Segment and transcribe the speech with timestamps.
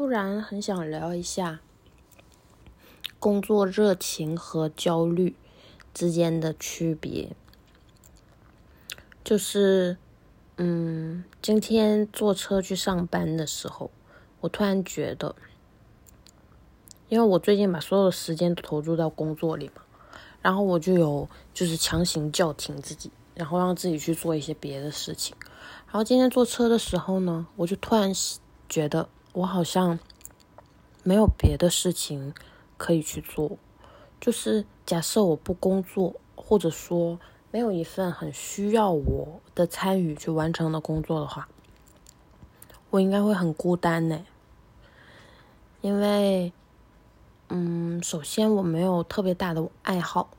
[0.00, 1.60] 突然很想聊一下
[3.18, 5.36] 工作热情和焦虑
[5.92, 7.36] 之间的区别。
[9.22, 9.98] 就是，
[10.56, 13.90] 嗯，今天坐车去上班的时候，
[14.40, 15.36] 我突然觉得，
[17.10, 19.82] 因为我最近把所有的时间都投入到工作里嘛，
[20.40, 25.36] 然后我就有就是强行叫停自己，然后让自己去做一些别的事情。
[25.88, 28.10] 然后今天坐车的时候呢，我就突然
[28.66, 29.06] 觉得。
[29.32, 29.98] 我好像
[31.04, 32.34] 没有别的事情
[32.76, 33.56] 可以去做，
[34.20, 37.20] 就是假设我不工作，或者说
[37.52, 41.48] 没有一份很需要我的参与去完成的工作的话，
[42.90, 44.24] 我应该会很孤单呢。
[45.80, 46.52] 因为，
[47.48, 50.30] 嗯，首先我没有特别大的爱好，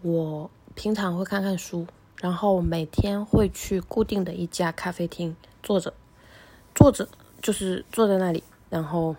[0.00, 1.86] 我平常会看看书，
[2.20, 5.92] 然后每天会去固定的一家咖啡厅坐着，
[6.72, 7.08] 坐着。
[7.42, 9.16] 就是坐在那里，然后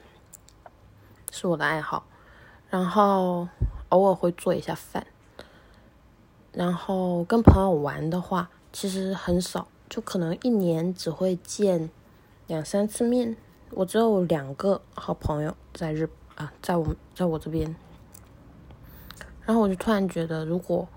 [1.30, 2.06] 是我的爱好，
[2.70, 3.48] 然后
[3.90, 5.06] 偶尔会做一下饭，
[6.54, 11.90] 然后跟朋友玩的话，其实很少，就可能一年只会见
[12.48, 13.36] 两三次面。
[13.72, 17.76] 我只有两个好朋友在日啊，在我在我这边，
[19.46, 20.88] 然后我就突然觉得，如果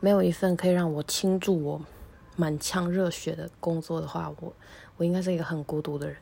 [0.00, 1.80] 没有一份可以让我倾注我
[2.36, 4.52] 满腔热血的工作的话，我
[4.96, 6.16] 我应该是一个很孤独的人。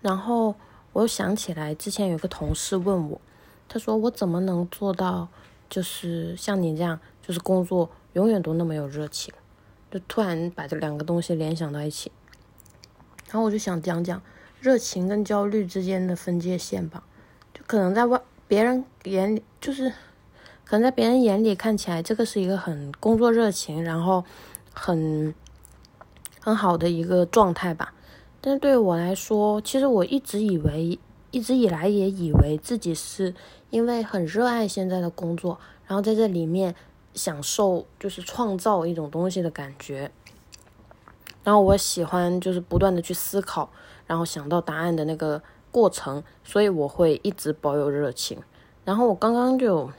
[0.00, 0.54] 然后
[0.92, 3.20] 我又想起来，之前有个同事问我，
[3.68, 5.28] 他说我怎么能做到，
[5.68, 9.32] 就是像你这样，就是工作永远都那么有热情，
[9.90, 12.10] 就突然把这两个东西联想到一起。
[13.26, 14.20] 然后我就想讲讲
[14.60, 17.04] 热情跟焦虑之间的分界线吧，
[17.54, 19.90] 就可能在外别人眼里，就是
[20.64, 24.24] 可能在别人眼里看起来，这个是一个很工作热情，然后
[24.72, 25.32] 很
[26.40, 27.94] 很好的一个状态吧。
[28.40, 30.98] 但对我来说，其实我一直以为，
[31.30, 33.34] 一直以来也以为自己是
[33.68, 36.74] 因为很热爱现在的工作，然后在这里面
[37.12, 40.10] 享受就是创造一种东西的感觉。
[41.44, 43.70] 然后我喜欢就是不断的去思考，
[44.06, 48.38] 然后想到答案的那个过程，所以我会一直保有热情。
[48.84, 49.90] 然后我刚刚就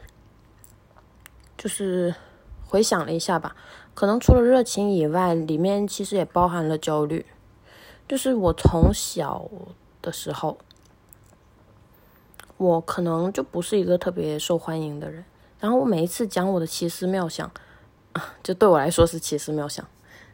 [1.58, 2.14] 就是
[2.66, 3.56] 回想了一下吧，
[3.94, 7.26] 可能除了热情以外，里面其实也包含了焦虑。
[8.12, 9.50] 就是我从小
[10.02, 10.58] 的时候，
[12.58, 15.24] 我可能就不是一个特别受欢迎的人。
[15.62, 17.50] 然后我每一次讲我的奇思妙想，
[18.12, 19.88] 啊，就对我来说是奇思妙想，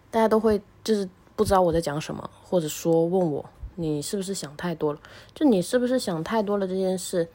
[0.09, 4.99] 大家都会就是不知道我在讲什么，或者说问我你是不是想太多了？
[5.35, 7.29] 就你是不是想太多了这件事，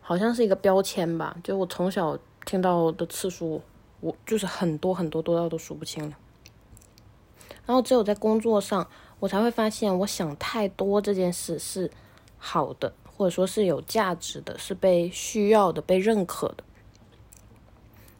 [0.00, 1.36] 好像是一个标签吧。
[1.44, 3.62] 就我从小听到的次数，
[4.00, 6.16] 我就是很多很多多到都数不清了。
[7.64, 8.88] 然后只有在工作上。
[9.22, 11.88] 我才会发现，我想太多这件事是
[12.38, 16.64] 好的，或者说是有价值的，是被需要的、被认可的。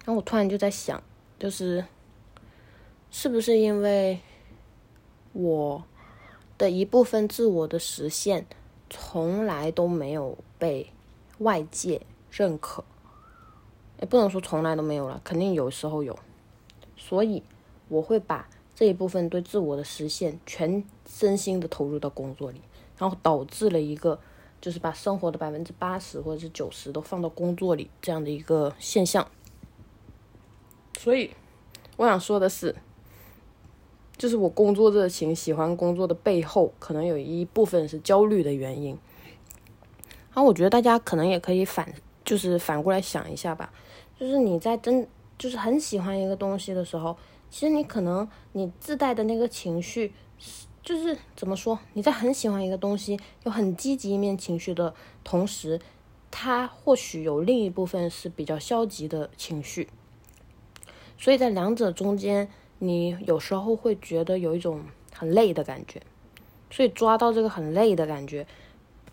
[0.05, 1.03] 然后我突然就在想，
[1.41, 1.85] 就是
[3.11, 4.21] 是不是因为
[5.33, 5.83] 我
[6.57, 8.47] 的一部分自我的实现
[8.89, 10.93] 从来都没有被
[11.39, 12.85] 外界认可？
[13.99, 16.17] 也不能说从来都没有了，肯定有时候有。
[16.97, 17.43] 所以
[17.89, 18.49] 我会把。
[18.75, 22.61] 这一部分对自我的实现，全身心的投入到工作里，
[22.97, 24.19] 然后导致了一个，
[24.63, 29.29] 就是把生活的百分之八十或者是九十都放到工作里这样的一个现象。
[30.99, 31.31] 所以，
[31.99, 32.75] 我想说的是，
[34.17, 38.99] 就是我工作热情、喜欢工作的背后，可能有一部分是焦虑的原因。
[40.33, 41.93] 然后，我觉得大家可能也可以反，
[42.25, 43.71] 就是反过来想一下吧，
[44.19, 45.07] 就是你在真，
[45.37, 47.15] 就是很喜欢一个东西的时候。
[47.53, 50.15] 其实你可能你自带的那个情绪，
[50.83, 51.79] 就是怎么说？
[51.93, 55.79] 你在很喜欢一个东西，有很积极一面情绪的同时，
[56.31, 59.91] 它或许有另一部分是比较消极的情绪。
[61.19, 62.49] 所以在两者中间，
[62.79, 64.83] 你有时候会觉得有一种
[65.15, 66.01] 很累的感觉。
[66.71, 68.47] 所以抓到这个很累的感觉，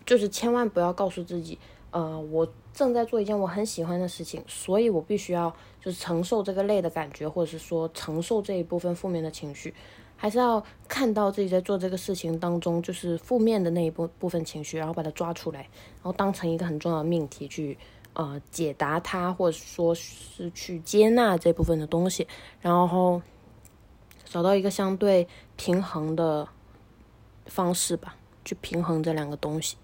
[0.06, 1.58] 就是千万不要告诉自己，
[1.90, 2.46] 呃，我。
[2.72, 9.74] 正在做一件我很喜欢的事情，所以我必须要就是承受这个累的感觉，或者是说承受这一部分负面的情绪，
[10.16, 15.62] 还是要看到自己在做这个事情当中就是负面的那一部部分情绪，然后把它抓出来，
[15.96, 17.76] 然后当成一个很重要的命题去
[18.12, 22.26] 呃解答它，或者说是去接纳这部分的东西，
[22.60, 23.20] 然后
[24.24, 25.26] 找到一个相对
[25.56, 26.48] 平衡的
[27.46, 28.14] 方式吧，
[28.44, 29.76] 去平衡这两个东西。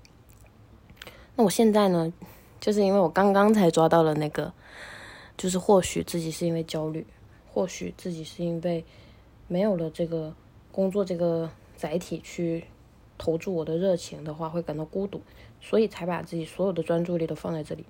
[1.37, 2.12] 那我现在呢？
[2.59, 4.50] 就是因为我刚刚才抓到了那个，
[5.37, 7.06] 就是或许自己是因为焦虑，
[7.53, 8.83] 或许自己是因为
[9.47, 10.35] 没有了这个
[10.73, 12.65] 工作这个载体去
[13.19, 15.21] 投注我的热情的话，会感到孤独，
[15.61, 17.85] 所以才把自己所有的专注力都放在这里。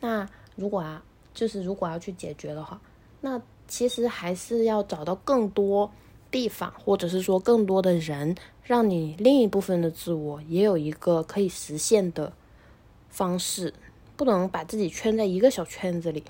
[0.00, 0.26] 那
[0.56, 1.04] 如果啊，
[1.34, 2.80] 就是如果要去解决的话，
[3.20, 5.90] 那其实还是要找到更多
[6.30, 12.32] 地方，或者是说更多的人，让你另一部分的自我也有一个可以实现的
[13.08, 13.72] 方式，
[14.16, 16.24] 不能把自己圈在一个小圈子里。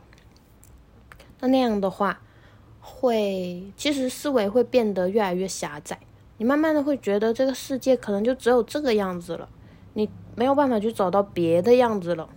[1.41, 2.21] 那那样的话，
[2.81, 5.99] 会其实思维会变得越来越狭窄。
[6.39, 9.49] 你慢慢的会觉得这个世界可能就只有这个样子了，
[9.95, 12.29] 你没有办法去找到别的样子了。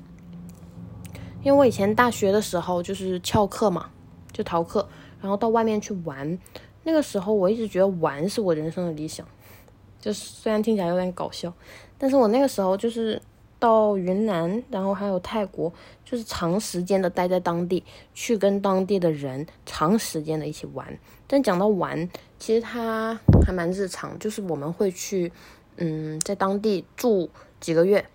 [1.41, 3.89] 因为我以前大学的时候就是翘课嘛，
[4.31, 4.87] 就逃课，
[5.21, 6.37] 然后到外面去玩。
[6.83, 9.25] 那个时候我一直觉得玩是我人生的理想，
[9.99, 11.53] 就是虽然听起来有点搞笑，
[11.97, 13.21] 但是我那个时候就是
[13.59, 15.71] 到云南，然后还有泰国，
[16.05, 17.83] 就是长时间的待在当地，
[18.13, 20.97] 去跟当地的人长时间的一起玩。
[21.27, 22.09] 但讲到玩，
[22.39, 25.31] 其实它还蛮日常，就是我们会去，
[25.77, 27.29] 嗯，在当地住
[27.59, 28.05] 几个月。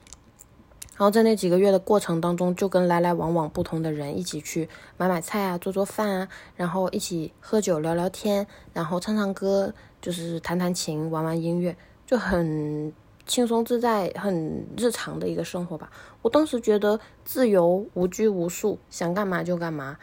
[0.97, 11.77] 然后在那几个月的过程当中，就跟来来往往不同的人一起去买买菜啊，做做饭啊，然后一起喝酒聊聊天，然后唱唱歌，就是弹弹琴，玩玩音乐，
[12.07, 12.93] 就很
[13.27, 15.91] 轻松自在、很日常的一个生活吧。
[16.23, 19.97] 我当时觉得自由、无拘无束，想干嘛就干嘛，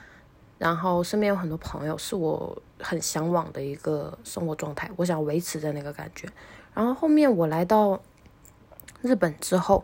[0.58, 4.90] 然后身边有很多朋友，是我很向往的一个生活状态。
[4.96, 6.28] 我想维持在那个感觉。
[6.74, 8.02] 然后后面我来到
[9.02, 9.84] 日本之后。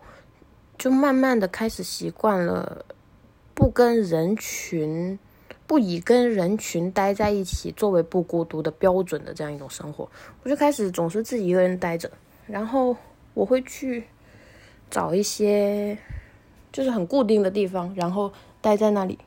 [0.80, 2.86] 就慢慢的开始习惯了，
[3.56, 5.18] 不跟人群，
[5.66, 10.07] 不以跟人群待在一起作为不孤独的标准的这样一种生活，
[10.44, 12.12] 我就开始总是自己一个人待着，
[12.45, 12.95] 然后
[13.38, 14.07] 我会去
[14.89, 15.95] 找一些
[16.72, 19.19] 就是很固定的地方，然后待在那里，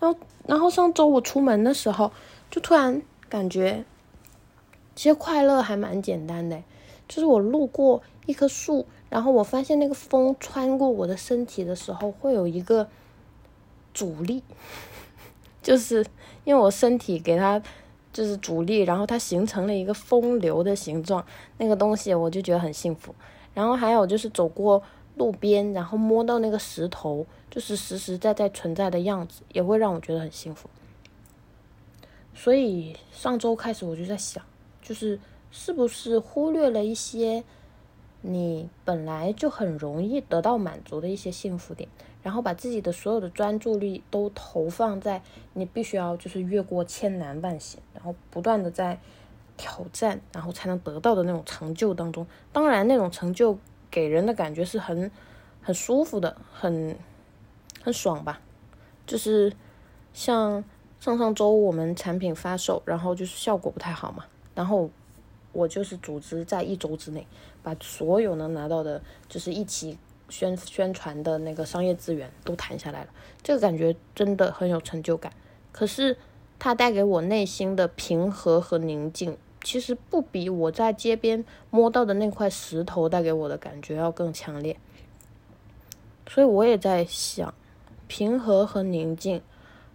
[0.00, 0.18] 然后
[0.48, 2.10] 然后上周我出门的时候，
[2.50, 3.84] 就突然感觉，
[4.96, 6.60] 其实快乐还蛮简单的，
[7.06, 8.86] 就是我路过一棵树。
[9.08, 12.88] 然后我发现那个风穿过我的身体的时候，会有一个
[13.92, 14.42] 阻力，
[15.62, 16.04] 就是
[16.42, 17.62] 因为我身体给它
[18.12, 21.24] 就是阻力，然后它形成了一个风流的形状，
[21.58, 23.14] 那个东西我就觉得很幸福。
[23.54, 24.82] 然后还有就是走过
[25.16, 30.68] 路边，然后摸到那个石头，就是实实在在存在的样子，也会让我觉得很幸福。
[32.34, 34.44] 所以上周开始我就在想，
[34.82, 35.18] 就是
[35.50, 37.44] 是不是忽略了一些。
[38.26, 41.86] 你本来就很容易得到满足的一些幸福点，
[42.22, 45.20] 然后把自己的所有的专注力都投放在
[45.52, 48.98] 你必须要就是越过千难万险，然后不断的在
[49.56, 52.26] 挑战，然后才能得到的那种成就当中。
[52.52, 53.58] 当然，那种成就
[53.90, 55.10] 给人的感觉是很
[55.62, 56.96] 很舒服的，很
[57.82, 58.40] 很爽吧。
[59.06, 59.52] 就是
[60.12, 60.64] 像
[61.00, 64.24] 上上周我们产品发售，然后就是效果不太好嘛，
[64.54, 64.90] 然后。
[65.56, 67.24] 我就是组织在一周之内，
[67.62, 69.96] 把所有能拿到的，就是一起
[70.28, 73.10] 宣宣传的那个商业资源都谈下来了。
[73.40, 75.32] 这个感觉真的很有成就感。
[75.70, 76.16] 可是
[76.58, 84.78] 它带给我内心的平和和宁静，其实不比我在街边摸到的那块石头带给我的感觉要更强烈。
[86.28, 87.52] 所以我也在想，
[88.06, 89.42] 平和和宁静，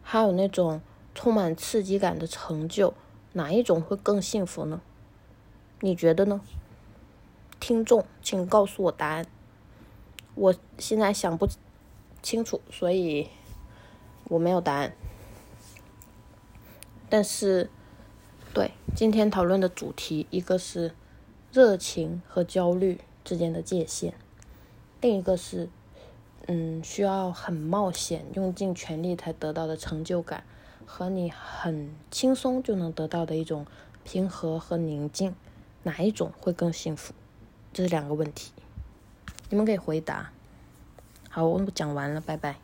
[0.02, 0.82] 还有那种
[1.16, 2.94] 充满刺激感的成就，
[3.34, 4.82] 哪一种会更幸福呢？
[5.82, 6.42] 你觉得呢？
[7.60, 9.26] 听众，请告诉我答案。
[10.36, 11.48] 我现在想不
[12.22, 13.30] 清楚，所以
[14.26, 14.94] 我没有答案。
[17.10, 17.70] 但是，
[18.54, 20.94] 对今天讨论的主题，一个是
[21.52, 24.14] 热情和焦虑之间的界限，
[25.02, 25.70] 另一个是
[26.48, 30.44] 嗯，需要很冒险、用尽全力才得到的成就感，
[30.86, 33.66] 和你很轻松就能得到的一种
[34.04, 35.36] 平和和宁静。
[35.84, 37.14] 哪一种会更幸福？
[37.72, 38.52] 这是两个问题，
[39.50, 40.32] 你们可以回答。
[41.30, 42.58] 好，我讲完了，拜拜。